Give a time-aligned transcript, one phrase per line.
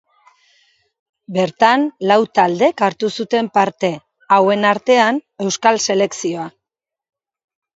[1.35, 3.91] Bertan lau taldek hartu zuten parte,
[4.39, 6.49] hauen artean Euskal selekzioa.